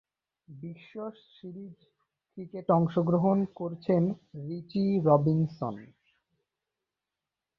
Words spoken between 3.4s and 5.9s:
করেছেন Richie Robinson.